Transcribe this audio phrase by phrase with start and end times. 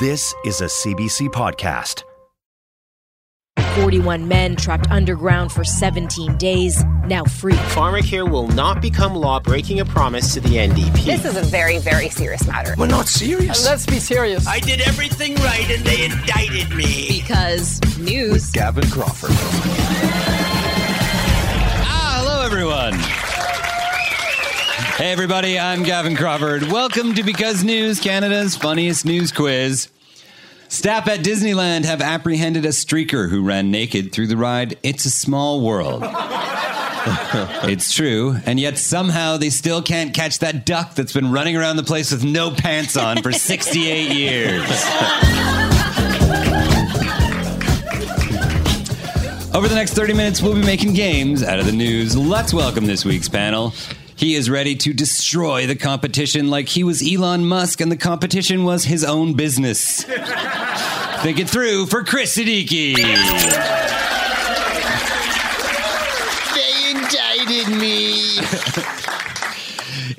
[0.00, 2.04] This is a CBC podcast.
[3.74, 7.52] 41 men trapped underground for 17 days, now free.
[7.52, 11.04] Pharmacare will not become law, breaking a promise to the NDP.
[11.04, 12.74] This is a very, very serious matter.
[12.78, 13.66] We're not serious.
[13.66, 14.46] let's be serious.
[14.46, 17.20] I did everything right and they indicted me.
[17.20, 18.32] Because news.
[18.32, 19.32] With Gavin Crawford.
[21.84, 23.29] Ah, hello, everyone.
[25.00, 26.64] Hey, everybody, I'm Gavin Crawford.
[26.64, 29.88] Welcome to Because News, Canada's funniest news quiz.
[30.68, 35.10] Staff at Disneyland have apprehended a streaker who ran naked through the ride It's a
[35.10, 36.02] Small World.
[37.64, 41.76] it's true, and yet somehow they still can't catch that duck that's been running around
[41.76, 44.60] the place with no pants on for 68 years.
[49.54, 52.14] Over the next 30 minutes, we'll be making games out of the news.
[52.18, 53.72] Let's welcome this week's panel.
[54.20, 58.64] He is ready to destroy the competition like he was Elon Musk and the competition
[58.64, 60.04] was his own business.
[61.22, 62.96] Think it through for Kris Siddiqi.
[66.54, 68.36] They indicted me.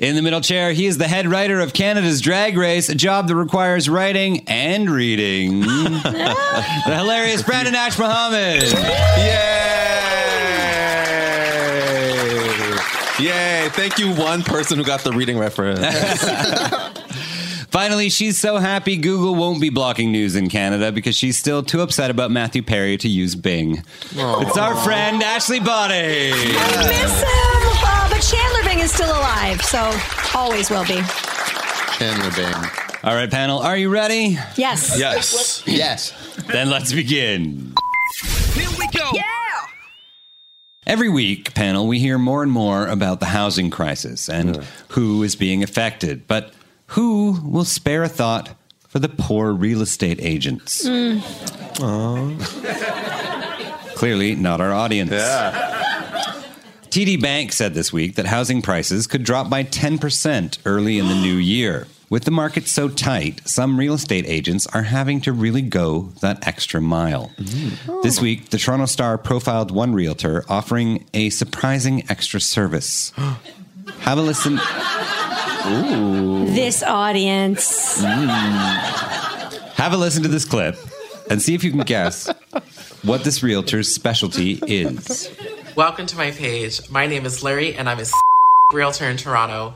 [0.00, 3.28] In the middle chair, he is the head writer of Canada's Drag Race, a job
[3.28, 5.60] that requires writing and reading.
[5.60, 8.64] the hilarious Brandon Ash Mohammed.
[8.64, 9.61] Yay!
[13.20, 13.68] Yay!
[13.72, 15.80] Thank you, one person who got the reading reference.
[17.70, 21.80] Finally, she's so happy Google won't be blocking news in Canada because she's still too
[21.80, 23.76] upset about Matthew Perry to use Bing.
[24.10, 24.46] Aww.
[24.46, 26.34] It's our friend Ashley Botting.
[26.34, 27.28] I miss him,
[27.84, 29.90] uh, but Chandler Bing is still alive, so
[30.34, 31.00] always will be.
[31.96, 32.70] Chandler Bing.
[33.04, 34.38] All right, panel, are you ready?
[34.56, 34.98] Yes.
[34.98, 35.62] Yes.
[35.66, 36.12] Yes.
[36.46, 37.74] Then let's begin.
[38.52, 39.10] Here we go.
[39.14, 39.31] Yeah.
[40.86, 44.62] Every week, panel, we hear more and more about the housing crisis and Yeah.
[44.88, 46.26] who is being affected.
[46.26, 46.52] But
[46.88, 48.50] who will spare a thought
[48.88, 50.84] for the poor real estate agents?
[50.86, 51.20] Hmm.
[53.94, 55.12] Clearly, not our audience.
[55.12, 56.42] Yeah.
[56.90, 61.14] TD Bank said this week that housing prices could drop by 10% early in the
[61.14, 61.86] new year.
[62.12, 66.46] With the market so tight, some real estate agents are having to really go that
[66.46, 67.32] extra mile.
[67.38, 68.02] Mm-hmm.
[68.02, 68.22] This oh.
[68.22, 73.14] week, the Toronto Star profiled one realtor offering a surprising extra service.
[74.00, 74.56] Have a listen.
[76.54, 78.02] This audience.
[78.02, 78.28] Mm.
[79.76, 80.76] Have a listen to this clip
[81.30, 82.26] and see if you can guess
[83.04, 85.34] what this realtor's specialty is.
[85.76, 86.90] Welcome to my page.
[86.90, 88.04] My name is Larry, and I'm a
[88.70, 89.72] realtor in Toronto.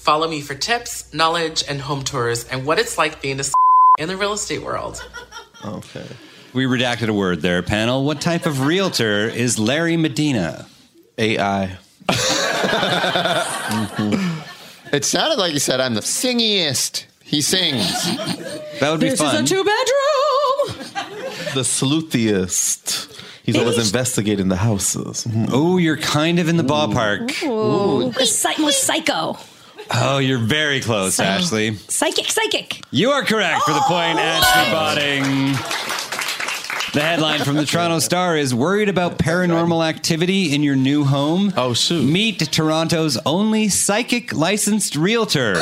[0.00, 3.44] Follow me for tips, knowledge, and home tours, and what it's like being a
[3.98, 5.06] in the real estate world.
[5.62, 6.06] Okay.
[6.54, 8.06] We redacted a word there, panel.
[8.06, 10.66] What type of realtor is Larry Medina?
[11.18, 11.76] AI.
[13.70, 14.40] Mm-hmm.
[14.96, 17.04] It sounded like you said I'm the singiest.
[17.22, 17.86] He sings.
[18.80, 19.44] That would be This fun.
[19.44, 20.86] is a two bedroom.
[21.54, 23.20] The sleuthiest.
[23.44, 25.26] He's always investigating the houses.
[25.52, 27.42] Oh, you're kind of in the ballpark.
[27.44, 28.10] Ooh.
[28.12, 29.36] The psych- most psycho.
[29.92, 31.74] Oh, you're very close, So- Ashley.
[31.88, 32.80] Psychic, psychic.
[32.90, 34.22] You are correct for the point, oh!
[34.22, 35.22] Ashley Botting.
[36.92, 41.52] The headline from the Toronto Star is Worried about paranormal activity in your new home?
[41.56, 42.04] Oh, shoot.
[42.04, 45.54] Meet Toronto's only psychic licensed realtor.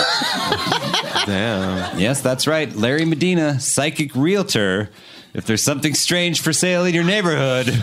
[1.26, 1.98] Damn.
[1.98, 2.74] yes, that's right.
[2.74, 4.90] Larry Medina, psychic realtor.
[5.34, 7.68] If there's something strange for sale in your neighborhood,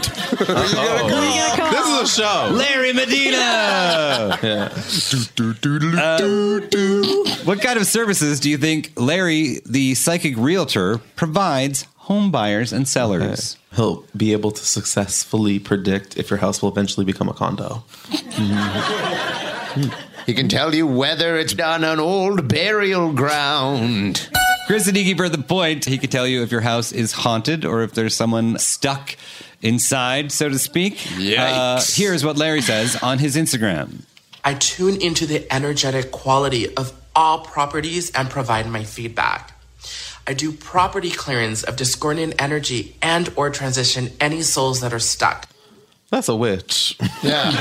[0.48, 1.70] Oh.
[1.72, 2.50] This is a show.
[2.52, 4.38] Larry Medina.
[4.42, 4.70] Yeah.
[7.46, 12.88] What kind of services do you think Larry, the psychic realtor, provides home buyers and
[12.88, 13.58] sellers?
[13.76, 17.84] He'll be able to successfully predict if your house will eventually become a condo.
[20.26, 24.30] He can tell you whether it's on an old burial ground.
[24.66, 25.86] Kris Siddiqi for the point.
[25.86, 29.16] He could tell you if your house is haunted or if there's someone stuck
[29.62, 30.96] inside, so to speak.
[30.96, 31.38] Yikes.
[31.38, 34.04] Uh, here's what Larry says on his Instagram.
[34.44, 39.54] I tune into the energetic quality of all properties and provide my feedback.
[40.28, 45.48] I do property clearance of discordant energy and or transition any souls that are stuck.
[46.10, 46.98] That's a witch.
[47.24, 47.52] Yeah.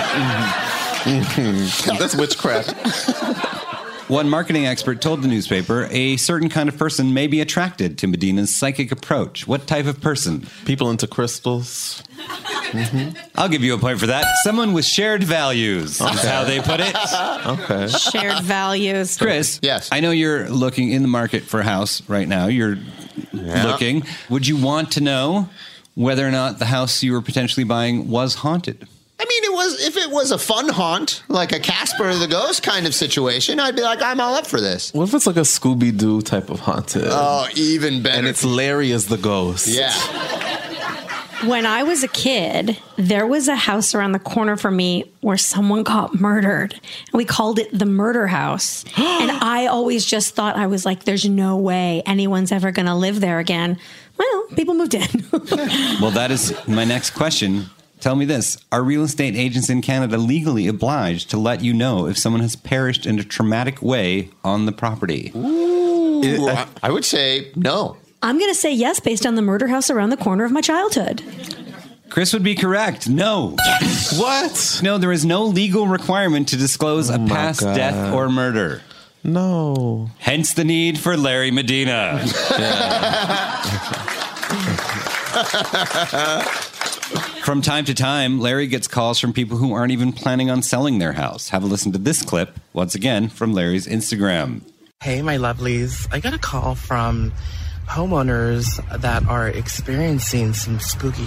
[1.98, 2.74] That's witchcraft.
[4.08, 8.06] one marketing expert told the newspaper a certain kind of person may be attracted to
[8.06, 9.46] Medina's psychic approach.
[9.46, 10.46] What type of person?
[10.64, 12.02] People into crystals.
[12.18, 13.16] Mm-hmm.
[13.36, 14.24] I'll give you a point for that.
[14.42, 16.94] Someone with shared values is how they put it.
[17.46, 17.88] Okay.
[17.88, 19.16] Shared values.
[19.16, 19.88] Kris, Yes.
[19.92, 22.46] I know you're looking in the market for a house right now.
[22.46, 22.78] You're
[23.32, 24.04] looking.
[24.30, 25.48] Would you want to know
[25.94, 28.88] whether or not the house you were potentially buying was haunted?
[29.64, 32.62] I mean, it was if it was a fun haunt, like a Casper the Ghost
[32.62, 34.92] kind of situation, I'd be like, I'm all up for this.
[34.92, 37.04] What if it's like a Scooby Doo type of haunted?
[37.06, 38.18] Oh, even better.
[38.18, 39.66] and it's Larry as the ghost.
[39.66, 39.92] yeah.
[41.46, 45.36] When I was a kid, there was a house around the corner from me where
[45.36, 46.72] someone got murdered.
[46.72, 48.82] And we called it the murder house.
[48.96, 52.94] and I always just thought, I was like, there's no way anyone's ever going to
[52.94, 53.78] live there again.
[54.16, 55.24] Well, people moved in.
[56.00, 57.66] Well, that is my next question.
[58.04, 62.06] Tell me this Are real estate agents in Canada legally obliged to let you know
[62.06, 65.32] if someone has perished in a traumatic way on the property?
[65.34, 67.96] Ooh, I, I would say no.
[68.22, 70.60] I'm going to say yes based on the murder house around the corner of my
[70.60, 71.22] childhood.
[72.10, 73.08] Kris would be correct.
[73.08, 73.56] No.
[74.16, 74.80] What?
[74.82, 77.74] No, there is no legal requirement to disclose a oh past God.
[77.74, 78.82] death or murder.
[79.22, 80.10] No.
[80.18, 82.20] Hence the need for Larry Medina.
[87.44, 90.98] From time to time, Larry gets calls from people who aren't even planning on selling
[90.98, 91.50] their house.
[91.50, 94.62] Have a listen to this clip, once again, from Larry's Instagram.
[95.02, 96.08] Hey, my lovelies.
[96.10, 97.34] I got a call from
[97.86, 101.26] homeowners that are experiencing some spooky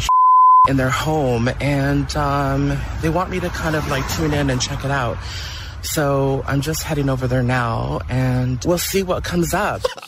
[0.67, 4.59] in their home, and um, they want me to kind of like tune in and
[4.59, 5.19] check it out.
[5.83, 9.83] So I'm just heading over there now, and we'll see what comes up.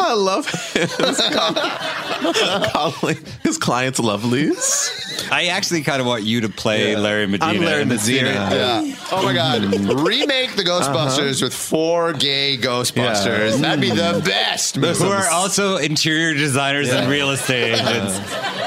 [0.00, 0.88] I love him.
[2.72, 5.30] calling his clients lovelies.
[5.30, 7.52] I actually kind of want you to play Larry Medina.
[7.52, 8.30] I'm Larry in Medina.
[8.30, 8.94] Yeah.
[9.12, 9.62] Oh my God.
[10.00, 13.52] Remake the Ghostbusters with four gay Ghostbusters.
[13.52, 13.56] Yeah.
[13.56, 15.02] That'd be the best movie.
[15.02, 18.18] Who are also interior designers and real estate agents.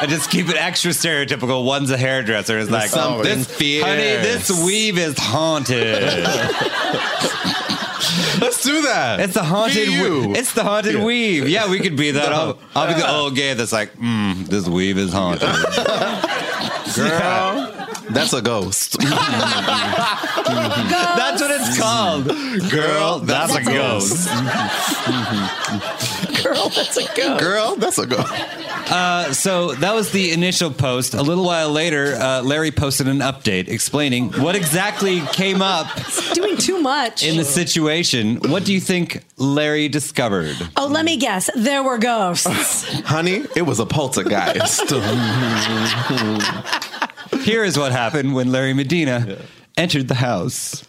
[0.01, 1.65] I just keep it extra stereotypical.
[1.65, 2.57] One's a hairdresser.
[2.59, 3.85] It's like, Something this, fierce.
[3.85, 5.97] honey, this weave is haunted.
[8.41, 9.19] Let's do that.
[9.19, 9.87] It's the haunted.
[9.87, 10.33] Be you.
[10.33, 11.47] it's the haunted weave.
[11.47, 12.31] Yeah, we could be that.
[12.33, 15.49] I'll, I'll be the old gay that's like, mm, this weave is haunted.
[16.95, 17.71] Girl,
[18.09, 18.97] that's a ghost.
[21.19, 22.27] That's what it's called.
[22.71, 24.27] Girl, that's, a ghost.
[26.53, 27.39] Girl, that's a ghost.
[27.39, 28.31] Girl, that's a ghost.
[28.91, 31.13] Uh, so that was the initial post.
[31.13, 35.87] A little while later, uh, Larry posted an update explaining what exactly came up
[36.33, 37.23] Doing too much.
[37.23, 38.37] in the situation.
[38.49, 40.55] What do you think Larry discovered?
[40.75, 41.49] oh, let me guess.
[41.55, 42.47] There were ghosts.
[43.05, 44.89] Honey, it was a poltergeist.
[47.43, 49.37] Here is what happened when Larry Medina
[49.77, 50.83] entered the house.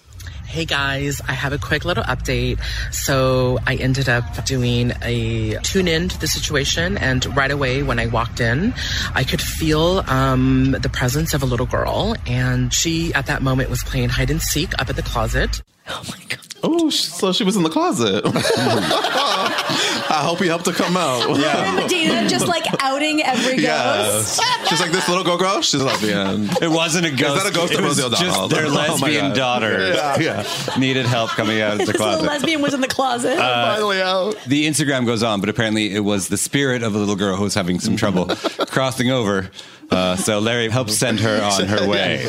[0.51, 2.59] Hey guys, I have a quick little update.
[2.93, 8.01] So I ended up doing a tune in to the situation, and right away when
[8.01, 8.75] I walked in,
[9.15, 13.71] I could feel um, the presence of a little girl, and she at that moment
[13.71, 15.63] was playing hide and seek up at the closet.
[15.91, 16.39] Oh, my god.
[16.63, 18.23] Oh so she was in the closet.
[18.27, 21.39] I hope he helped her come out.
[21.39, 21.73] Yeah.
[21.75, 24.03] Medina just like outing every Yeah.
[24.05, 24.43] ghost.
[24.69, 26.51] She's like, this little girl girl, she's lesbian.
[26.61, 27.43] It wasn't a ghost.
[27.45, 28.49] that a ghost It was Rosie O'Donnell?
[28.49, 29.37] their Oh lesbian God.
[29.37, 30.45] daughter Yeah.
[30.79, 32.27] needed help coming out of the This little closet.
[32.27, 33.39] lesbian was in the closet.
[33.39, 34.37] finally out.
[34.47, 37.45] The Instagram goes on, but apparently it was the spirit of a little girl who
[37.45, 38.27] was having some trouble
[38.67, 39.51] crossing over.
[39.91, 42.27] Uh, so Larry helped send her on her way.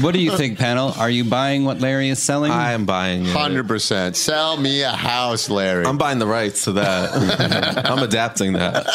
[0.00, 0.92] What do you think, panel?
[0.96, 2.52] Are you buying what Larry is selling?
[2.52, 3.34] I am buying it.
[3.36, 4.14] 100%.
[4.14, 5.84] Sell me a house, Larry.
[5.84, 7.84] I'm buying the rights to that.
[7.90, 8.86] I'm adapting that.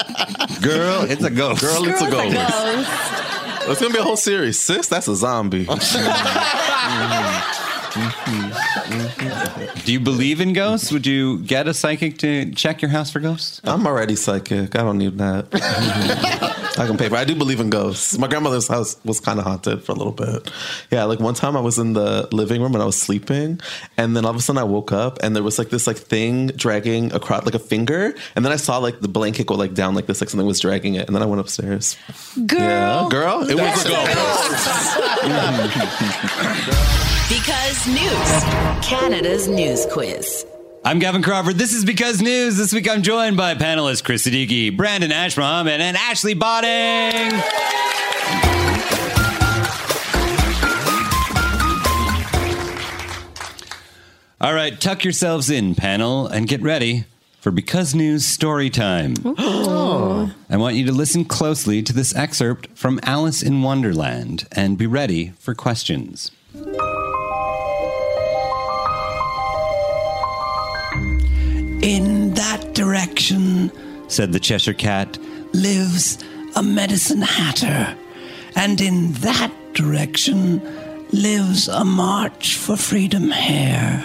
[0.62, 1.62] Girl, it's a ghost.
[1.62, 2.36] Girl, it's a ghost.
[2.36, 3.70] it's a ghost.
[3.70, 4.60] It's gonna be a whole series.
[4.60, 5.66] Sis, that's a zombie.
[9.86, 10.92] Do you believe in ghosts?
[10.92, 13.62] Would you get a psychic to check your house for ghosts?
[13.64, 14.76] I'm already psychic.
[14.76, 16.62] I don't need that.
[16.78, 17.16] I can pay for.
[17.16, 17.20] it.
[17.20, 18.18] I do believe in ghosts.
[18.18, 20.52] My grandmother's house was kind of haunted for a little bit.
[20.92, 23.60] Yeah, like one time I was in the living room and I was sleeping,
[23.98, 25.98] and then all of a sudden I woke up and there was like this like
[25.98, 29.74] thing dragging across like a finger, and then I saw like the blanket go like
[29.74, 31.96] down like this, like something was dragging it, and then I went upstairs.
[32.46, 32.60] Girl.
[32.60, 34.06] Yeah, girl, it was a ghost.
[37.28, 38.44] Because News,
[38.88, 40.46] Canada's news quiz.
[40.88, 41.56] I'm Gavin Crawford.
[41.56, 42.58] This is Because News.
[42.58, 47.32] This week I'm joined by panelists Kris Siddiqi, Brandon Ash Mohammed, and Ashley Botting.
[54.40, 57.06] All right, tuck yourselves in, panel, and get ready
[57.40, 59.16] for Because News story time.
[59.88, 60.32] Oh.
[60.50, 64.88] I want you to listen closely to this excerpt from Alice in Wonderland and be
[64.88, 66.32] ready for questions.
[71.86, 73.72] In that direction,
[74.08, 75.20] said the Cheshire Cat,
[75.54, 76.18] lives
[76.56, 77.96] a medicine hatter.
[78.56, 80.64] And in that direction
[81.12, 84.04] lives a March for Freedom hare.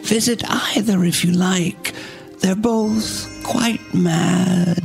[0.00, 1.94] Visit either if you like.
[2.38, 4.82] They're both quite mad.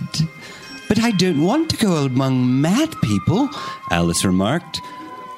[0.89, 3.47] But I don't want to go among mad people,
[3.91, 4.81] Alice remarked.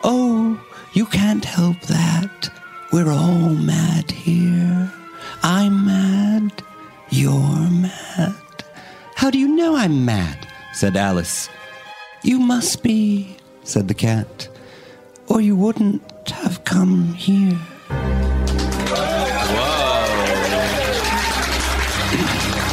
[0.03, 0.59] Oh,
[0.93, 2.49] you can't help that.
[2.91, 4.76] We're all mad here.
[7.17, 7.91] I'm mad.
[8.17, 8.35] You're mad.
[9.15, 10.47] How do you know I'm mad?
[10.73, 11.49] said Alice.
[12.21, 14.47] You must be, said the cat,
[15.27, 17.57] or you wouldn't have come here.
[18.89, 19.17] Whoa.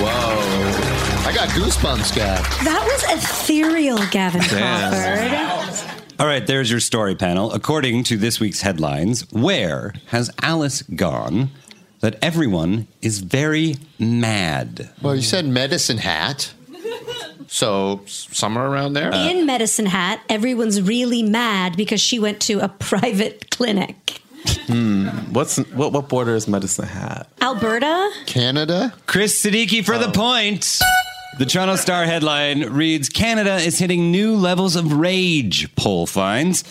[0.04, 1.28] Whoa.
[1.28, 2.36] I got goosebumps, guy.
[2.64, 5.94] That was ethereal, Gavin Crawford.
[6.20, 7.50] All right, there's your story panel.
[7.52, 11.50] According to this week's headlines, where has Alice gone
[12.04, 14.90] that everyone is very mad?
[15.00, 16.52] Well, you said medicine hat.
[17.46, 19.10] So somewhere around there.
[19.14, 24.20] In Medicine Hat, everyone's really mad because she went to a private clinic.
[24.66, 25.06] Hmm.
[25.32, 25.92] What's what?
[25.92, 27.26] What border is Medicine Hat?
[27.40, 28.10] Alberta?
[28.26, 28.92] Canada?
[29.06, 30.80] Kris Siddiqi for the point.
[31.38, 36.64] The Toronto Star headline reads Canada is hitting new levels of rage, poll finds.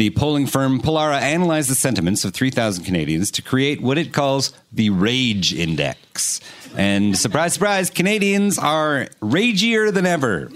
[0.00, 4.54] The polling firm Pollara analyzed the sentiments of 3,000 Canadians to create what it calls
[4.72, 6.40] the Rage Index.
[6.74, 10.46] And surprise, surprise, Canadians are ragier than ever.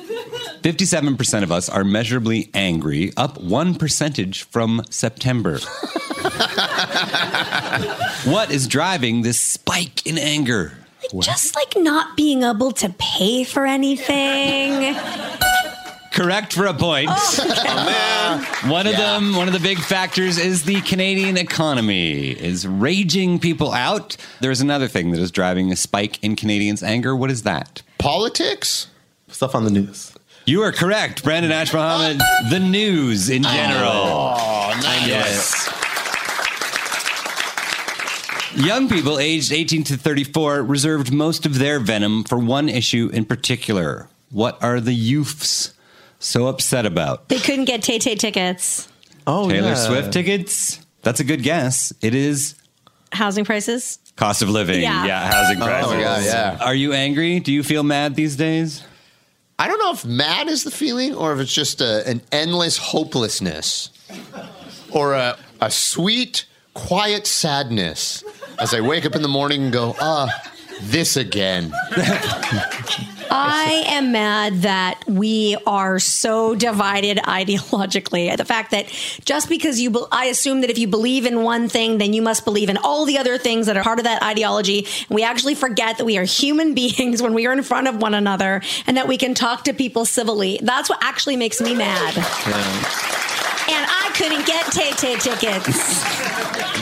[0.62, 5.58] 57% of us are measurably angry, up one percentage from September.
[8.24, 10.72] what is driving this spike in anger?
[11.20, 14.96] Just like not being able to pay for anything.
[16.14, 17.10] Correct for a point.
[17.12, 23.40] Oh, one of them, one of the big factors is the Canadian economy is raging
[23.40, 24.16] people out.
[24.38, 27.16] There's another thing that is driving a spike in Canadians' anger.
[27.16, 27.82] What is that?
[27.98, 28.86] Politics?
[29.26, 30.14] Stuff on the news.
[30.46, 32.20] You are correct, Brandon Ash Mohammed.
[32.22, 32.48] Ah.
[32.48, 33.90] The news in oh, general.
[33.90, 35.08] Oh, nice.
[35.08, 35.84] Yes.
[38.54, 43.24] Young people aged 18 to 34 reserved most of their venom for one issue in
[43.24, 44.08] particular.
[44.30, 45.73] What are the youths
[46.24, 47.28] so upset about?
[47.28, 48.88] They couldn't get Tay Tay tickets.
[49.26, 49.74] Oh, Taylor yeah.
[49.74, 50.80] Swift tickets?
[51.02, 51.92] That's a good guess.
[52.02, 52.54] It is
[53.12, 53.98] Housing prices?
[54.16, 54.80] cost of living.
[54.82, 55.30] Yeah.
[55.30, 55.92] housing Oh, prices.
[56.00, 56.20] yeah,
[56.56, 56.58] yeah.
[56.64, 57.40] Are you angry?
[57.40, 58.82] Do you feel mad these days?
[59.58, 62.76] I don't know if mad is the feeling or if it's just a, an endless
[62.76, 63.90] hopelessness
[64.90, 68.24] or a, a sweet, quiet sadness
[68.58, 70.28] as I wake up in the morning and go, ah,
[70.82, 71.72] this again.
[73.36, 78.34] I am mad that we are so divided ideologically.
[78.36, 78.86] The fact that
[79.24, 82.22] just because you, be- I assume that if you believe in one thing, then you
[82.22, 84.86] must believe in all the other things that are part of that ideology.
[85.08, 87.96] And we actually forget that we are human beings when we are in front of
[87.96, 90.60] one another and that we can talk to people civilly.
[90.62, 92.14] That's what actually makes me mad.
[93.66, 96.02] And I couldn't get Tay Tay tickets.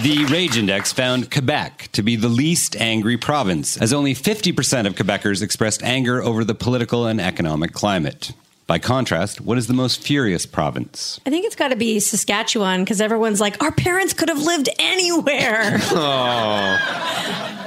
[0.02, 4.94] The Rage Index found Quebec to be the least angry province, as only 50% of
[4.94, 8.32] Quebecers expressed anger over the political and economic climate.
[8.66, 11.20] By contrast, what is the most furious province?
[11.26, 14.68] I think it's got to be Saskatchewan because everyone's like, our parents could have lived
[14.78, 15.78] anywhere.
[15.94, 17.58] Oh.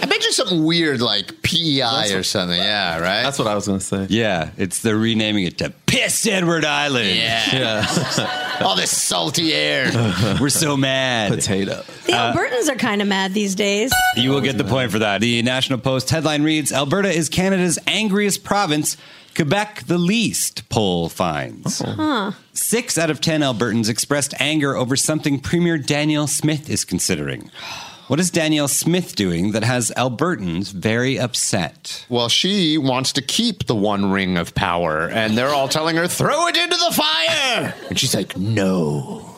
[0.00, 2.58] I bet you something weird like PEI or something.
[2.58, 3.22] Yeah, right?
[3.22, 4.06] That's what I was going to say.
[4.08, 7.16] Yeah, it's they're renaming it to Piss Edward Island.
[7.16, 8.58] Yeah.
[8.64, 9.90] All this salty air.
[10.40, 11.32] We're so mad.
[11.32, 11.82] Potato.
[12.06, 13.92] The uh, Albertans are kind of mad these days.
[14.16, 15.20] You will get the point for that.
[15.20, 18.96] The National Post headline reads Alberta is Canada's angriest province,
[19.34, 21.82] Quebec the least, poll finds.
[21.82, 21.92] Oh.
[21.92, 22.32] Huh.
[22.52, 27.50] Six out of 10 Albertans expressed anger over something Premier Danielle Smith is considering.
[28.10, 32.04] What is Danielle Smith doing that has Albertans very upset?
[32.08, 36.08] Well, she wants to keep the one ring of power, and they're all telling her,
[36.08, 37.72] throw it into the fire.
[37.88, 39.32] And she's like, no.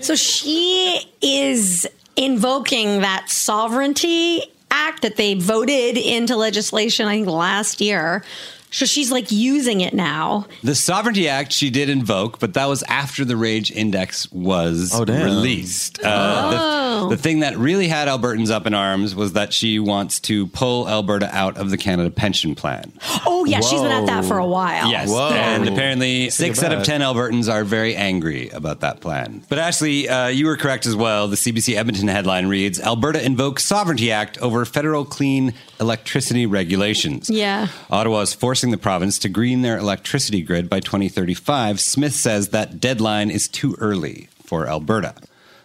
[0.00, 7.80] So she is invoking that sovereignty act that they voted into legislation, I think, last
[7.80, 8.22] year.
[8.70, 10.46] So she's like using it now.
[10.62, 15.04] The Sovereignty Act she did invoke, but that was after the Rage Index was Oh,
[15.04, 15.98] released.
[16.04, 20.20] Uh, the, the thing that really had Albertans up in arms was that she wants
[20.20, 22.92] to pull Alberta out of the Canada Pension Plan.
[23.26, 24.90] Oh, yeah, she's been at that for a while.
[24.90, 25.30] Yes, Whoa.
[25.30, 29.42] and apparently six out of ten Albertans are very angry about that plan.
[29.48, 31.28] But Ashley, uh, you were correct as well.
[31.28, 37.30] The CBC Edmonton headline reads: Alberta invokes Sovereignty Act over federal clean electricity regulations.
[37.30, 37.68] Yeah.
[37.90, 41.78] Ottawa is forcing the province to green their electricity grid by 2035.
[41.78, 45.14] Smith says that deadline is too early for Alberta.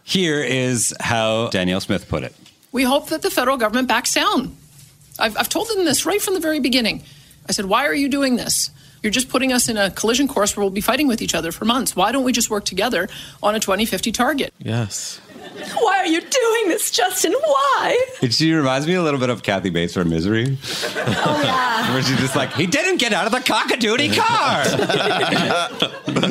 [0.03, 2.35] Here is how Danielle Smith put it.
[2.71, 4.55] We hope that the federal government backs down.
[5.17, 7.01] I've, I've told them this right from the very beginning.
[7.49, 8.69] I said, Why are you doing this?
[9.01, 11.51] You're just putting us in a collision course where we'll be fighting with each other
[11.51, 11.95] for months.
[11.95, 13.09] Why don't we just work together
[13.41, 14.53] on a 2050 target?
[14.59, 15.19] Yes.
[15.79, 17.33] Why are you doing this, Justin?
[17.33, 17.97] Why?
[18.29, 20.57] She reminds me a little bit of Kathy Bates from Misery.
[20.95, 21.93] Oh, yeah.
[21.93, 24.63] Where she's just like, he didn't get out of the cockadoodie car.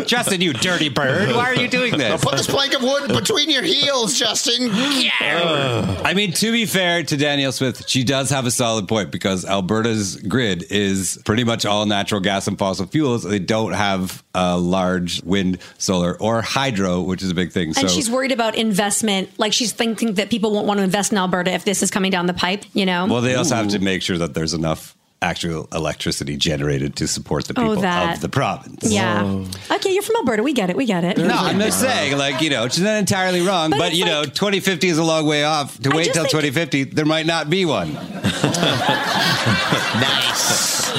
[0.07, 1.29] Justin, you dirty bird.
[1.35, 2.25] Why are you doing Now this?
[2.25, 4.71] put this plank of wood between your heels, Justin.
[4.73, 6.00] Yeah.
[6.05, 9.45] I mean, to be fair to Danielle Smith, she does have a solid point because
[9.45, 13.23] Alberta's grid is pretty much all natural gas and fossil fuels.
[13.23, 17.69] They don't have a large wind, solar, or hydro, which is a big thing.
[17.69, 19.12] And so she's worried about investment.
[19.38, 22.11] Like she's thinking that people won't want to invest in Alberta if this is coming
[22.11, 23.07] down the pipe, you know?
[23.07, 27.45] Well, they also have to make sure that there's enough actual electricity generated to support
[27.47, 28.16] the Oh, people that.
[28.16, 28.90] of the province.
[28.92, 29.23] yeah.
[29.71, 30.42] Okay, you're from Alberta.
[30.42, 30.75] We get it.
[30.76, 31.16] We get it.
[31.16, 34.04] No, I'm just saying, like, you know, she's not entirely wrong, But but, it's you
[34.04, 35.78] know, 2050 is a long way off.
[35.83, 37.92] To I wait just till think- 2050, there might not be one.
[40.02, 40.90] Nice.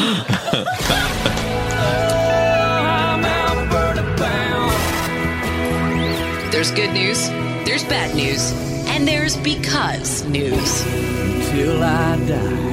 [6.51, 7.29] There's good news,
[7.83, 8.51] there's bad news,
[8.87, 10.83] and there's because news.
[11.49, 12.69] Till I die.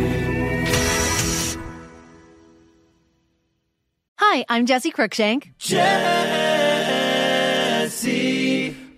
[4.16, 5.52] Hi, I'm Jesse Cruikshank.
[5.58, 5.86] Jesse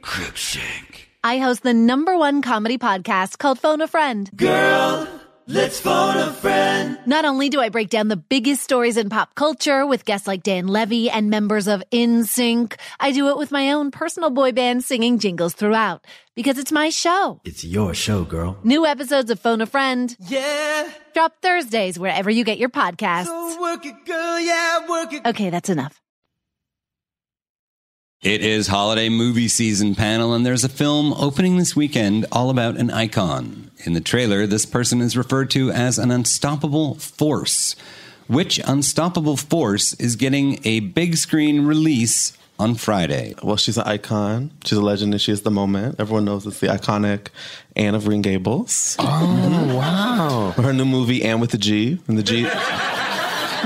[0.03, 1.07] Cruikshank.
[1.25, 4.29] I host the number one comedy podcast called Phone a Friend.
[4.37, 5.09] Girl,
[5.47, 6.99] let's phone a friend.
[7.07, 10.43] Not only do I break down the biggest stories in pop culture with guests like
[10.43, 14.85] Dan Levy and members of NSYNC, I do it with my own personal boy band
[14.85, 17.41] singing jingles throughout because it's my show.
[17.45, 18.57] It's your show, girl.
[18.63, 20.89] New episodes of Phone a Friend Yeah.
[21.15, 23.27] drop Thursdays wherever you get your podcasts.
[23.27, 24.41] So work it, girl.
[24.41, 25.27] Yeah, work it.
[25.27, 25.99] Okay, that's enough.
[28.23, 32.77] It is holiday movie season panel, and there's a film opening this weekend all about
[32.77, 33.72] an icon.
[33.85, 37.75] In the trailer, this person is referred to as an unstoppable force.
[38.29, 43.35] Which unstoppable force is getting a big screen release on Friday?
[43.43, 44.53] Well, she's an icon.
[44.65, 45.97] She's a legend, and she is the moment.
[45.99, 47.29] Everyone knows it's the iconic
[47.75, 48.97] Anne of Green Gables.
[49.01, 50.53] Oh, wow.
[50.63, 52.43] Her new movie, Anne with the G, and the G,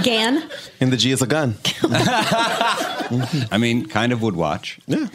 [0.03, 0.49] Gan?
[0.81, 1.57] and the G is a gun.
[3.53, 4.79] I mean, kind of would watch.
[4.87, 5.07] Yeah.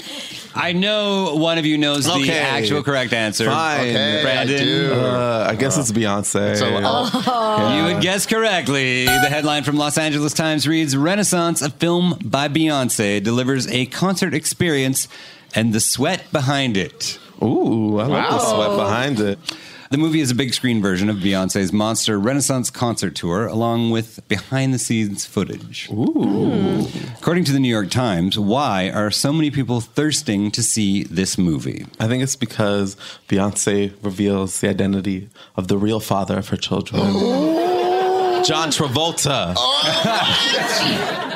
[0.56, 2.40] I know one of you knows the Okay.
[2.40, 3.46] actual correct answer.
[3.46, 3.80] Fine.
[3.90, 4.58] Okay, I Brandon.
[4.58, 4.94] do.
[4.94, 6.58] Uh, I guess it's Beyonce.
[6.58, 9.06] So, uh, You would guess correctly.
[9.06, 14.34] The headline from Los Angeles Times reads Renaissance, a film by Beyonce, delivers a concert
[14.34, 15.08] experience
[15.56, 17.20] and the sweat behind it.
[17.44, 19.40] Ooh, I like the sweat behind it.
[19.92, 24.26] The movie is a big screen version of Beyonce's Monster Renaissance concert tour, along with
[24.30, 25.90] behind the scenes footage.
[25.92, 26.88] Ooh.
[27.20, 31.38] According to the New York Times, why are so many people thirsting to see this
[31.38, 31.88] movie?
[32.00, 32.96] I think it's because
[33.28, 35.28] Beyonce reveals the identity
[35.58, 37.02] of the real father of her children.
[38.46, 39.56] John Travolta.
[39.58, 41.28] Oh,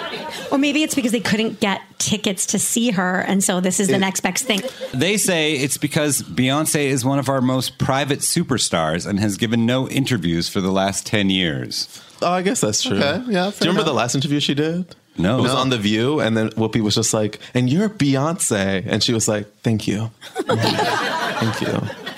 [0.52, 3.88] Or maybe it's because they couldn't get tickets to see her, and so this is
[3.88, 4.62] the next best thing.
[4.94, 9.66] They say it's because Beyonce is one of our most private superstars and has given
[9.66, 12.02] no interviews for the last 10 years.
[12.22, 12.98] Oh, I guess that's true.
[12.98, 13.86] Okay, yeah, Do you remember enough.
[13.86, 14.96] the last interview she did?
[15.18, 15.40] No.
[15.40, 15.60] It was No.
[15.60, 18.86] on The View, and then Whoopi was just like, and you're Beyonce.
[18.86, 20.12] And she was like, thank you.
[20.34, 21.68] thank you.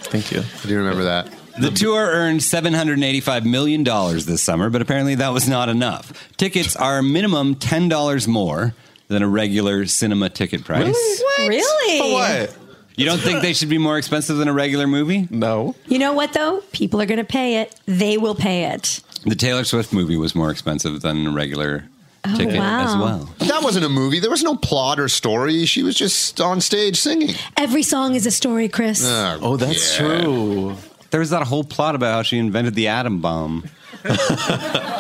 [0.10, 0.40] Thank you.
[0.40, 1.28] I do you remember that.
[1.60, 6.14] The tour earned $785 million this summer, but apparently that was not enough.
[6.38, 8.76] Tickets are minimum $10 more
[9.08, 10.96] than a regular cinema ticket price.
[11.40, 12.00] Really?
[12.00, 12.58] For what?
[12.96, 15.28] You don't think they should be more expensive than a regular movie?
[15.32, 15.76] No.
[15.88, 16.62] You know what, though?
[16.72, 17.76] People are going to pay it.
[17.86, 19.02] They will pay it.
[19.24, 21.86] The Taylor Swift movie was more expensive than a regular
[22.26, 22.86] oh, ticket wow.
[22.86, 23.30] as well.
[23.48, 24.20] That wasn't a movie.
[24.20, 25.66] There was no plot or story.
[25.66, 27.36] She was just on stage singing.
[27.56, 29.04] Every song is a story, Kris.
[29.04, 30.76] Oh, oh that's true.
[31.12, 33.64] There was that whole plot about how she invented the atom bomb.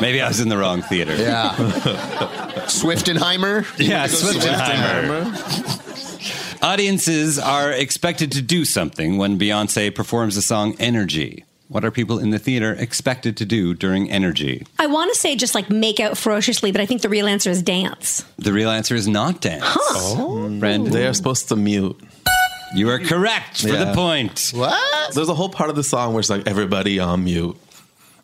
[0.01, 1.15] Maybe I was in the wrong theater.
[1.15, 1.53] Yeah.
[2.67, 3.65] Swiftenheimer?
[3.77, 6.63] Yeah, Go Swiftenheimer.
[6.63, 11.43] Audiences are expected to do something when Beyonce performs the song Energy.
[11.69, 14.65] What are people in the theater expected to do during Energy?
[14.79, 17.49] I want to say just like make out ferociously, but I think the real answer
[17.49, 18.23] is dance.
[18.37, 19.63] The real answer is not dance.
[19.65, 19.79] Huh.
[20.17, 20.59] Oh.
[20.59, 21.99] Brandon, They are supposed to mute.
[22.75, 23.95] You are correct for the Yeah.
[23.95, 24.51] point.
[24.53, 25.13] What?
[25.13, 27.55] There's a whole part of the song where it's like everybody on mute.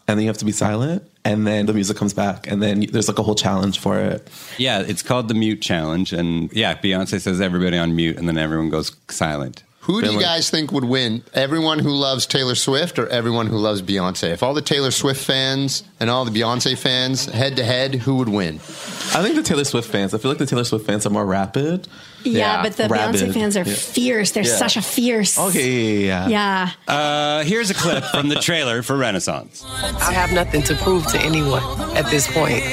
[0.07, 1.03] And then you have to be silent.
[1.23, 2.45] And then the music comes back.
[2.51, 4.27] And then there's like a whole challenge for it.
[4.57, 6.11] Yeah, it's called the Mute Challenge.
[6.11, 9.63] And yeah, Beyonce says everybody on mute, and then everyone goes silent.
[9.83, 11.23] Who do you guys think would win?
[11.33, 14.31] Everyone who loves Taylor Swift or everyone who loves Beyonce?
[14.31, 18.15] If all the Taylor Swift fans and all the Beyonce fans head to head, who
[18.15, 18.55] would win?
[18.55, 20.13] I think the Taylor Swift fans.
[20.13, 21.89] I feel like the Taylor Swift fans are more rapid.
[22.23, 23.19] Yeah, but the Rabid.
[23.21, 23.73] Beyonce fans are Yeah.
[23.75, 24.31] fierce.
[24.31, 24.55] They're Yeah.
[24.55, 25.37] such a fierce.
[25.37, 26.69] Okay, yeah, yeah.
[26.87, 26.93] Yeah.
[26.95, 29.65] Uh, here's a clip from the trailer for Renaissance.
[29.67, 31.61] I have nothing to prove to anyone
[31.97, 32.63] at this point.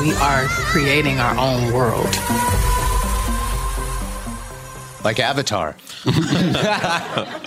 [0.00, 2.18] We are creating our own world.
[5.04, 5.76] Like Avatar.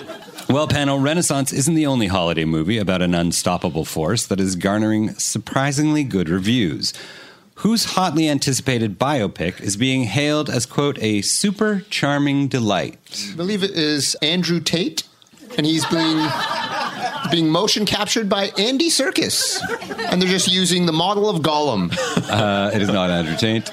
[0.48, 5.14] Well, panel, Renaissance isn't the only holiday movie about an unstoppable force that is garnering
[5.14, 6.92] surprisingly good reviews.
[7.56, 12.98] Whose hotly anticipated biopic is being hailed as, quote, a super charming delight?
[13.32, 15.04] I believe it is Andrew Tate,
[15.56, 16.28] and he's being
[17.30, 19.58] being motion captured by Andy Serkis,
[20.10, 21.96] and they're just using the model of Gollum.
[22.28, 23.70] Uh, it is not Andrew Tate.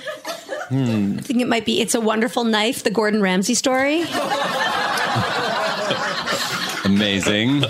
[0.71, 4.03] I think it might be It's a Wonderful Knife, the Gordon Ramsay story.
[6.85, 7.63] Amazing.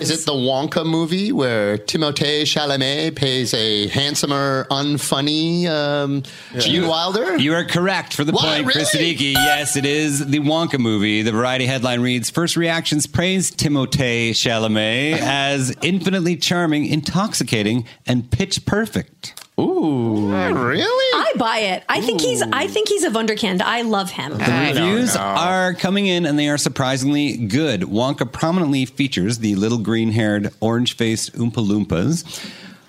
[0.00, 6.22] Is it the Wonka movie where Timothée Chalamet pays a handsomer, unfunny um,
[6.58, 7.36] Gene Wilder?
[7.38, 9.14] You are correct for the What, point, Kris really?
[9.16, 9.32] Siddiqi.
[9.32, 11.22] Yes, it is the Wonka movie.
[11.22, 18.66] The Variety headline reads First reactions praise Timothée Chalamet as infinitely charming, intoxicating, and pitch
[18.66, 19.35] perfect.
[19.58, 20.30] Ooh.
[20.30, 21.20] really?
[21.20, 21.84] I buy it.
[21.88, 23.62] I think he's I think he's a wunderkind.
[23.62, 24.32] I love him.
[24.32, 27.82] The reviews are coming in and they are surprisingly good.
[27.82, 32.24] Wonka prominently features the little green haired, orange faced Oompa Loompas.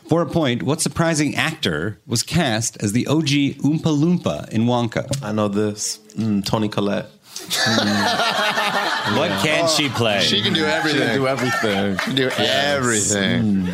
[0.09, 5.21] For a point, what surprising actor was cast as the OG Oompa Loompa in Wonka?
[5.23, 5.97] I know this.
[6.17, 7.07] Mm, Toni Collette.
[9.07, 10.19] What can she play?
[10.21, 10.99] She can do everything.
[11.01, 11.97] She can do everything.
[11.97, 13.67] She can do everything.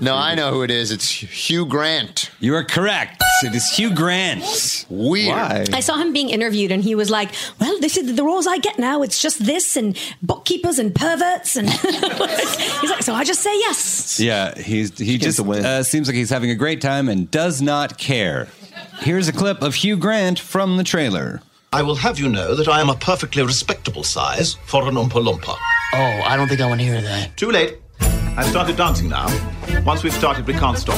[0.00, 0.90] No, I know who it is.
[0.90, 2.30] It's Hugh Grant.
[2.40, 3.22] You are correct.
[3.42, 4.86] It is Hugh Grant.
[4.88, 5.28] Weird.
[5.28, 5.64] Why?
[5.72, 8.58] I saw him being interviewed and he was like, Well, this is the roles I
[8.58, 9.02] get now.
[9.02, 14.18] It's just this and bookkeepers and perverts and he's like, So I just say yes.
[14.20, 15.64] Yeah, he's he gets just to win.
[15.64, 18.48] uh, seems like he's having a great time and does not care.
[19.00, 21.40] Here's a clip of Hugh Grant from the trailer.
[21.72, 25.22] I will have you know that I am a perfectly respectable size for an Oompa
[25.22, 25.56] Loompa.
[25.92, 27.36] Oh, I don't think I want to hear that.
[27.36, 27.78] Too late.
[28.40, 29.26] I've started dancing now.
[29.84, 30.96] Once we've started, we can't stop.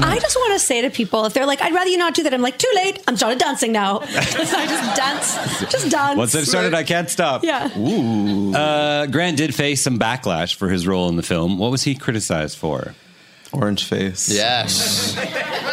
[0.00, 2.22] I just want to say to people, if they're like, I'd rather you not do
[2.22, 3.02] that, I'm like, too late.
[3.08, 3.98] I'm started dancing now.
[3.98, 5.72] so I just dance.
[5.72, 6.16] Just dance.
[6.16, 7.42] Once I've started, I can't stop.
[7.42, 7.76] Yeah.
[7.76, 8.54] Ooh.
[8.54, 11.58] Uh, Grant did face some backlash for his role in the film.
[11.58, 12.94] What was he criticized for?
[13.52, 14.32] Orange face.
[14.32, 15.16] Yes.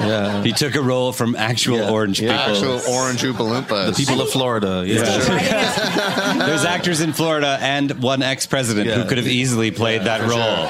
[0.00, 0.42] Yeah.
[0.42, 1.90] He took a role from actual Yeah.
[1.90, 2.36] orange Yeah.
[2.52, 2.74] people.
[2.78, 3.36] Actual orange Oompa
[3.66, 3.86] Loompas.
[3.96, 4.82] The people of Florida.
[4.86, 5.02] Yeah.
[6.46, 10.68] There's actors in Florida and one ex-president who could have easily played that for role.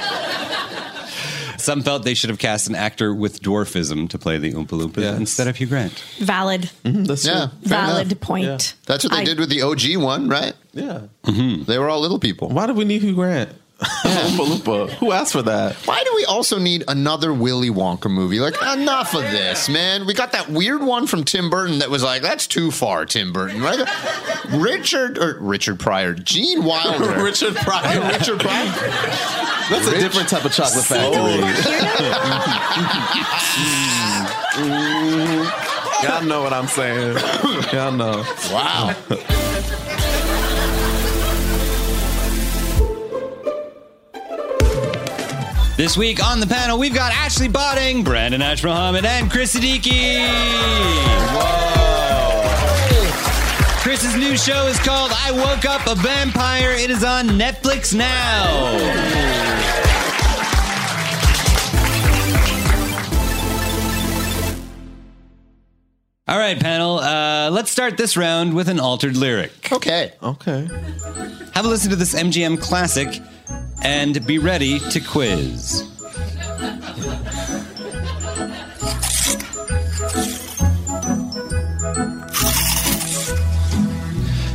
[1.58, 5.02] Some felt they should have cast an actor with dwarfism to play the Oompa Loompas
[5.02, 5.18] Yes.
[5.18, 6.02] instead of Hugh Grant.
[6.18, 6.70] Valid.
[6.86, 7.48] Mm-hmm, that's Yeah.
[7.48, 7.48] true.
[7.64, 8.20] Valid enough.
[8.20, 8.74] point.
[8.86, 10.54] That's what they I- did with the OG one, right?
[10.72, 11.00] Yeah.
[11.26, 11.64] Mm-hmm.
[11.64, 12.48] They were all little people.
[12.48, 13.50] Why do we need Hugh Grant?
[13.80, 14.90] Oompa Loompa.
[14.94, 15.74] Who asked for that?
[15.86, 18.38] Why do we also need another Willy Wonka movie?
[18.40, 20.06] Like, uh, enough of this, man.
[20.06, 23.32] We got that weird one from Tim Burton that was like, that's too far, Tim
[23.32, 23.88] Burton, right?
[24.50, 27.22] Richard, or Richard Pryor, Gene Wilder.
[27.24, 28.00] Richard Pryor.
[28.12, 28.66] Richard Pryor.
[29.70, 31.40] That's a different type of chocolate factory.
[36.06, 37.16] Y'all know what I'm saying.
[37.72, 38.24] Y'all know.
[38.50, 38.94] Wow.
[45.80, 50.28] This week on the panel, we've got Ashley Botting, Brandon Ash Mohammed, and Kris Siddiqi.
[53.80, 56.72] Kris's new show is called I Woke Up a Vampire.
[56.72, 58.76] It is on Netflix now.
[66.28, 66.98] All right, panel.
[66.98, 69.72] Uh, let's start this round with an altered lyric.
[69.72, 70.12] Okay.
[70.22, 70.68] Okay.
[71.54, 73.18] Have a listen to this MGM classic
[73.82, 75.86] and be ready to quiz.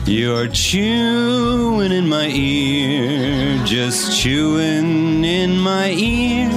[0.07, 6.49] You're chewing in my ear, just chewing in my ear.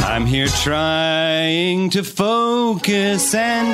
[0.00, 3.68] I'm here trying to focus and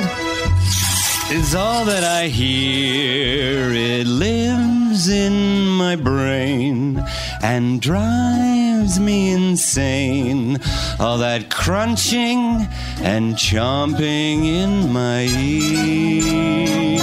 [1.31, 3.73] is all that I hear.
[3.73, 7.03] It lives in my brain
[7.47, 10.57] and drives me insane.
[10.99, 12.67] All that crunching
[13.01, 16.99] and chomping in my ear.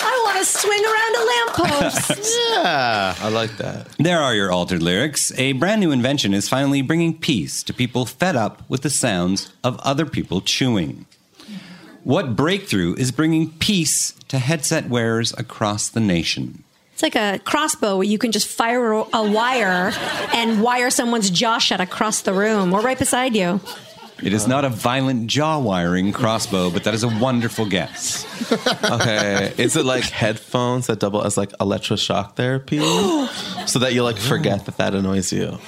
[0.00, 2.24] I want to swing around a post.
[2.58, 3.14] Yeah.
[3.20, 3.88] I like that.
[3.98, 5.32] There are your altered lyrics.
[5.38, 9.52] A brand new invention is finally bringing peace to people fed up with the sounds
[9.62, 11.06] of other people chewing.
[12.08, 16.64] What breakthrough is bringing peace to headset wearers across the nation?
[16.94, 19.92] It's like a crossbow where you can just fire a a wire
[20.32, 23.60] and wire someone's jaw shut across the room or right beside you.
[24.22, 28.24] It is not a violent jaw wiring crossbow, but that is a wonderful guess.
[28.90, 32.78] Okay, is it like headphones that double as like electroshock therapy,
[33.66, 35.58] so that you like forget that that annoys you?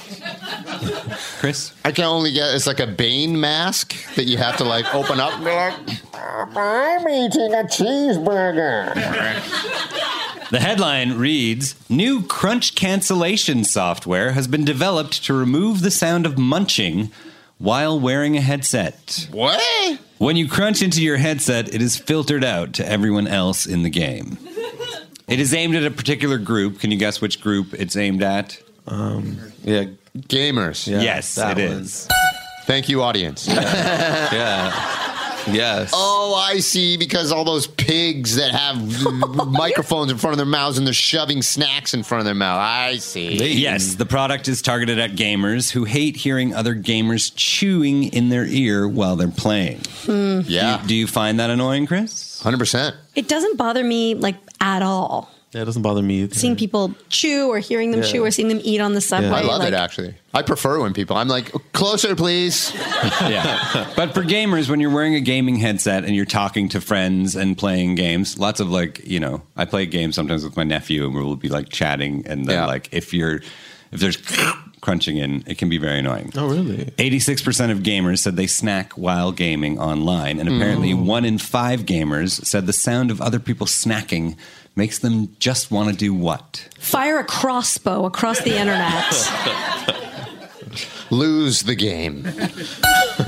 [1.40, 4.94] Kris, I can only get it's like a Bane mask that you have to like
[4.94, 5.32] open up.
[5.32, 8.92] and be like, I'm eating a cheeseburger.
[10.50, 16.36] The headline reads New crunch cancellation software has been developed to remove the sound of
[16.36, 17.10] munching
[17.56, 19.26] while wearing a headset.
[19.30, 19.98] What?
[20.18, 23.88] When you crunch into your headset, it is filtered out to everyone else in the
[23.88, 24.36] game.
[25.26, 26.80] It is aimed at a particular group.
[26.80, 28.60] Can you guess which group it's aimed at?
[28.86, 29.84] Um, yeah,
[30.16, 30.86] Gamers.
[30.86, 31.78] yes, that it one.
[31.82, 32.08] is.
[32.66, 33.46] Thank you, audience.
[33.48, 35.90] yeah, yes.
[35.92, 36.96] Oh, I see.
[36.96, 38.76] Because all those pigs that have
[39.50, 42.58] microphones in front of their mouths and they're shoving snacks in front of their mouth.
[42.60, 43.54] I see.
[43.54, 48.44] Yes, the product is targeted at gamers who hate hearing other gamers chewing in their
[48.46, 49.80] ear while they're playing.
[50.04, 50.40] Hmm.
[50.44, 50.82] Yeah.
[50.86, 52.40] Do you find that annoying, Kris?
[52.44, 52.94] 100%.
[53.16, 55.30] It doesn't bother me like at all.
[55.52, 56.22] Yeah, it doesn't bother me.
[56.22, 56.34] Either.
[56.36, 58.06] Seeing people chew or hearing them Yeah.
[58.06, 59.30] chew or seeing them eat on the subway.
[59.30, 60.14] I love like, it, actually.
[60.32, 62.72] I prefer when people, I'm like, closer, please.
[63.22, 63.92] yeah.
[63.96, 67.58] But for gamers, when you're wearing a gaming headset and you're talking to friends and
[67.58, 71.14] playing games, lots of like, you know, I play games sometimes with my nephew and
[71.14, 72.24] we'll be like chatting.
[72.26, 72.66] And then, Yeah.
[72.66, 73.40] like, if you're,
[73.90, 74.18] if there's
[74.80, 76.32] crunching in, it can be very annoying.
[76.36, 76.86] Oh, really?
[76.96, 80.38] 86% of gamers said they snack while gaming online.
[80.38, 81.04] And apparently, mm.
[81.04, 84.36] one in five gamers said the sound of other people snacking
[84.76, 86.68] makes them just want to do what?
[86.78, 89.04] Fire a crossbow across the internet.
[91.10, 92.24] Lose the game.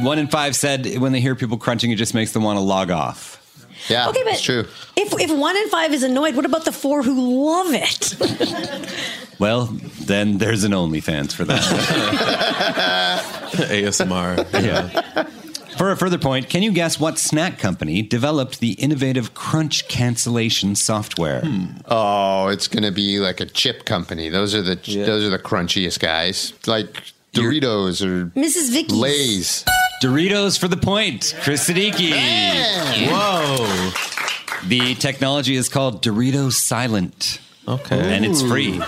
[0.00, 2.60] One in five said when they hear people crunching, it just makes them want to
[2.60, 3.41] log off.
[3.88, 4.66] Yeah, Okay, but- it's true.
[4.96, 7.14] if if one in five is annoyed, what about the four who
[7.46, 8.16] love it?
[9.38, 9.66] Well,
[10.06, 11.62] then there's an OnlyFans for that.
[13.52, 14.46] ASMR.
[14.62, 15.24] yeah.
[15.76, 20.76] For a further point, can you guess what snack company developed the innovative crunch cancellation
[20.76, 21.40] software?
[21.40, 21.64] Hmm.
[21.88, 24.28] Oh, it's going to be like a chip company.
[24.28, 26.52] Those are the those are the crunchiest guys.
[26.68, 28.70] Like Doritos or Mrs.
[28.70, 28.94] Vicky.
[28.94, 29.64] Lay's.
[30.02, 31.32] Doritos for the point.
[31.42, 32.10] Kris Siddiqi.
[33.08, 33.92] Whoa.
[34.66, 37.40] The technology is called Doritos Silent.
[37.68, 38.00] Okay.
[38.00, 38.82] And it's free.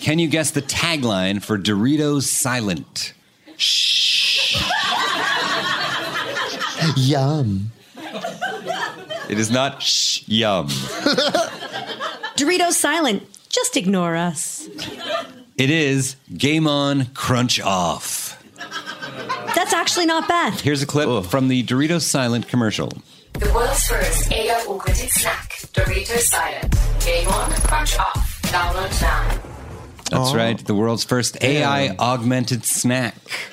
[0.00, 3.14] Can you guess the tagline for Doritos Silent?
[3.56, 4.60] Shh.
[6.96, 7.72] Yum.
[9.30, 10.66] It is not shh yum.
[12.36, 13.22] Doritos silent.
[13.48, 14.68] Just ignore us.
[15.56, 18.29] It is game on, crunch off.
[19.90, 20.60] That's actually not bad.
[20.60, 21.22] Here's a clip oh.
[21.22, 22.92] from the Doritos Silent commercial.
[23.32, 26.76] The world's first AI augmented snack, Doritos Silent.
[27.04, 28.40] Game on, crunch off.
[28.42, 29.28] Download now.
[30.10, 30.36] That's Oh.
[30.36, 33.16] right, the world's first AI augmented snack.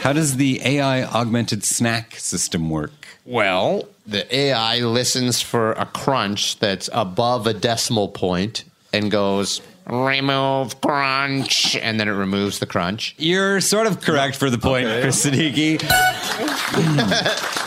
[0.00, 3.06] How does the AI augmented snack system work?
[3.24, 10.80] Well, the AI listens for a crunch that's above a decimal point and goes remove
[10.80, 13.14] crunch, and then it removes the crunch.
[13.18, 15.80] You're sort of correct for the point, Kris Siddiqi.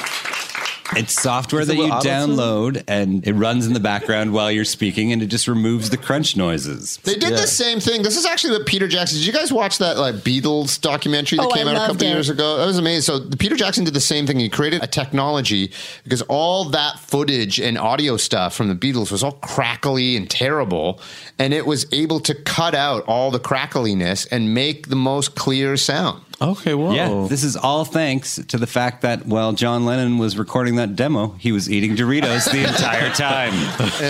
[0.95, 2.11] It's software that it you auto-tune?
[2.35, 5.97] download and it runs in the background while you're speaking and it just removes the
[5.97, 6.97] crunch noises.
[7.03, 8.01] They did the same thing.
[8.03, 9.17] This is actually what Peter Jackson.
[9.19, 11.91] Did you guys watch that like Beatles documentary that Oh, I came out a loved
[11.93, 12.09] couple it.
[12.11, 12.57] years ago?
[12.57, 13.01] That was amazing.
[13.03, 14.39] So the Peter Jackson did the same thing.
[14.39, 15.71] He created a technology
[16.03, 20.99] because all that footage and audio stuff from the Beatles was all crackly and terrible,
[21.39, 25.77] and it was able to cut out all the crackliness and make the most clear
[25.77, 26.21] sound.
[26.41, 30.37] Okay, well, Yeah, this is all thanks to the fact that while John Lennon was
[30.37, 33.53] recording that demo, he was eating Doritos the entire time.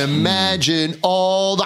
[0.10, 1.66] Imagine all the.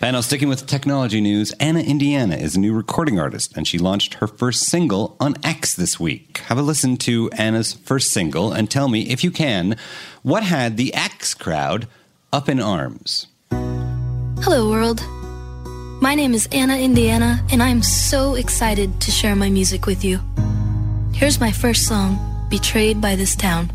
[0.00, 3.78] And now, sticking with technology news, Anna Indiana is a new recording artist, and she
[3.78, 6.42] launched her first single on X this week.
[6.46, 9.76] Have a listen to Anna's first single and tell me, if you can,
[10.22, 11.88] what had the X crowd
[12.34, 13.28] up in arms?
[13.50, 15.02] Hello, world.
[16.00, 20.20] My name is Anna Indiana, and I'm so excited to share my music with you.
[21.12, 22.18] Here's my first song,
[22.50, 23.70] Betrayed by This Town.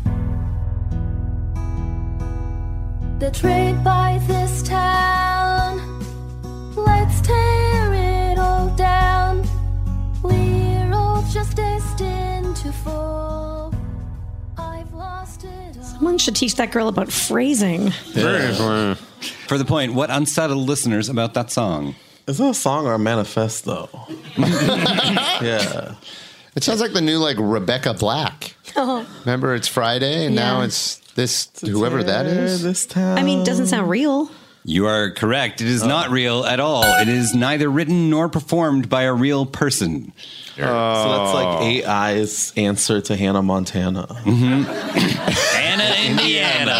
[3.18, 5.80] Betrayed by this town.
[6.74, 9.46] Let's tear it all down.
[10.22, 13.74] We're all just destined to fall.
[14.56, 15.82] I've lost it all.
[15.82, 17.90] Someone should teach that girl about phrasing.
[17.90, 21.94] For the point, what unsettled listeners about that song?
[22.30, 23.88] Is that a song or a manifesto?
[24.38, 25.96] yeah.
[26.54, 28.54] It sounds like the new like Rebecca Black.
[28.76, 29.04] Oh.
[29.24, 32.62] Remember, it's Friday, and now it's this whoever that is.
[32.62, 33.18] This town.
[33.18, 34.30] I mean, it doesn't sound real.
[34.64, 35.60] You are correct.
[35.60, 36.12] It is not oh.
[36.12, 36.84] real at all.
[36.84, 40.12] It is neither written nor performed by a real person.
[40.54, 44.06] So that's like AI's answer to Hannah Montana.
[44.06, 44.62] Mm-hmm.
[45.56, 46.72] Hannah Indiana.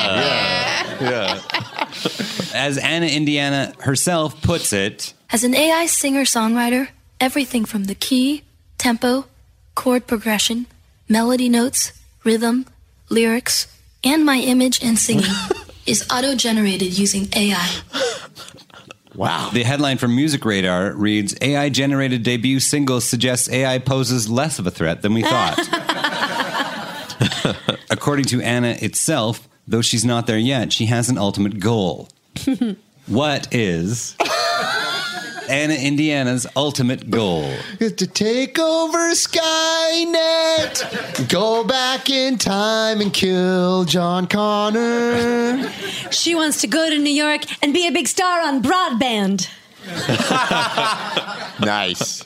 [1.01, 1.80] Yeah.
[2.55, 6.89] As Anna Indiana herself puts it, As an AI singer songwriter,
[7.21, 8.43] everything from the key,
[8.79, 9.27] tempo,
[9.75, 10.67] chord progression,
[11.09, 11.93] melody notes,
[12.25, 12.67] rhythm,
[13.09, 13.67] lyrics,
[14.03, 15.31] and my image and singing
[15.87, 17.81] is auto generated using AI.
[19.15, 19.51] Wow.
[19.53, 24.67] the headline from Music Radar reads AI generated debut single suggests AI poses less of
[24.67, 25.59] a threat than we thought.
[27.91, 32.09] According to Anna itself, though she's not there yet, she has an ultimate goal.
[33.07, 34.17] what is
[35.49, 37.53] Anna Indiana's ultimate goal?
[37.79, 40.79] Is to take over Skynet,
[41.29, 45.69] go back in time and kill John Connor.
[46.11, 49.49] She wants to go to New York and be a big star on broadband.
[51.61, 52.25] Nice.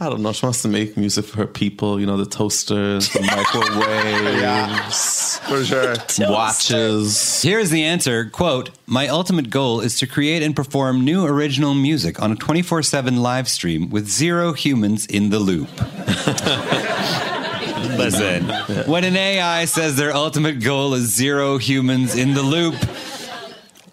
[0.00, 0.32] I don't know.
[0.32, 2.00] She wants to make music for her people.
[2.00, 5.94] You know, the toasters, the microwaves, for sure.
[6.30, 7.42] watches.
[7.42, 12.20] Here's the answer quote my ultimate goal is to create and perform new original music
[12.22, 15.68] on a 24-7 live stream with zero humans in the loop
[17.98, 18.44] listen
[18.90, 22.74] when an ai says their ultimate goal is zero humans in the loop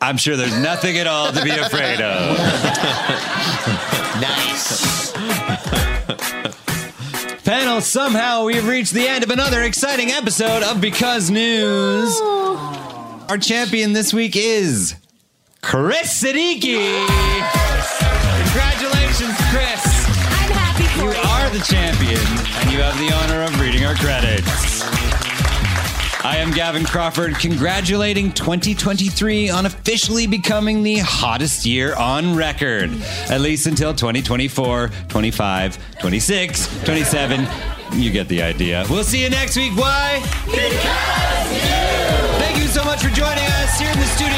[0.02, 2.38] i'm sure there's nothing at all to be afraid of
[4.22, 5.12] Nice.
[7.44, 13.26] panel somehow we have reached the end of another exciting episode of because news oh.
[13.30, 14.96] our champion this week is
[15.62, 17.06] Kris Siddiqi.
[18.46, 19.84] Congratulations, Kris.
[20.40, 22.24] I'm happy for You You are the champion,
[22.62, 25.07] and you have the honor of reading our credits.
[26.28, 32.92] I am Gavin Crawford, congratulating 2023 on officially becoming the hottest year on record.
[33.30, 37.48] At least until 2024, 25, 26, 27.
[37.94, 38.86] You get the idea.
[38.90, 39.72] We'll see you next week.
[39.78, 40.20] Why?
[40.48, 41.88] Because you!
[42.44, 44.36] Thank you so much for joining us here in the studio.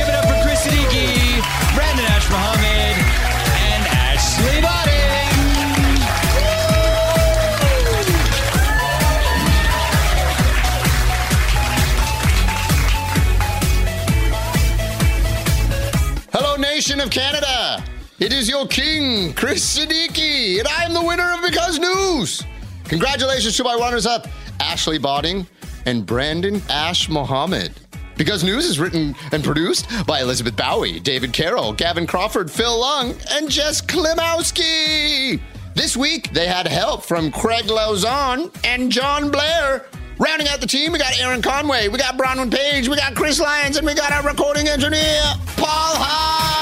[0.00, 1.36] Give it up for Kris Siddiqi,
[1.76, 2.71] Brandon Ash Mohammed,
[17.12, 17.84] Canada.
[18.20, 22.42] It is your king, Kris Siddiqi, and I am the winner of Because News.
[22.84, 24.28] Congratulations to my runners-up,
[24.60, 25.46] Ashley Botting
[25.84, 27.74] and Brandon Ash Mohammed.
[28.16, 33.14] Because News is written and produced by Elizabeth Bowie, David Carroll, Gavin Crawford, Phil Lung,
[33.32, 35.38] and Jess Klimowski.
[35.74, 39.84] This week, they had help from Craig Lauzon and John Blair.
[40.18, 43.38] Rounding out the team, we got Aaron Conway, we got Bronwyn Page, we got Chris
[43.38, 45.20] Lyons, and we got our recording engineer,
[45.58, 46.61] Paul Hodge.